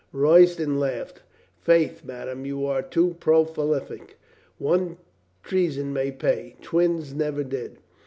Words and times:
Royston 0.13 0.79
laughed. 0.79 1.21
"Faith, 1.61 2.03
madame, 2.03 2.43
you 2.43 2.65
are 2.65 2.81
too 2.81 3.15
prolific. 3.19 4.17
One 4.57 4.97
treason 5.43 5.93
may 5.93 6.11
pay; 6.11 6.55
twins 6.59 7.13
never 7.13 7.43
did." 7.43 7.77